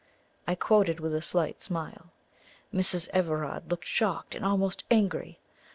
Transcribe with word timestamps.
I 0.47 0.55
quoted 0.55 0.99
with, 0.99 1.13
a 1.13 1.21
slight 1.21 1.61
smile. 1.61 2.09
Mrs. 2.73 3.07
Everard 3.09 3.69
looked 3.69 3.85
shocked 3.85 4.33
and 4.33 4.43
almost 4.43 4.83
angry. 4.89 5.37